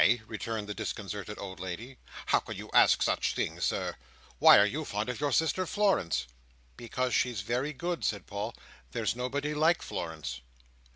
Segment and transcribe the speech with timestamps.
[0.25, 1.99] returned the disconcerted old lady.
[2.25, 3.97] "How can you ask such things, Sir!
[4.39, 6.25] why are you fond of your sister Florence?"
[6.75, 8.55] "Because she's very good," said Paul.
[8.93, 10.41] "There's nobody like Florence."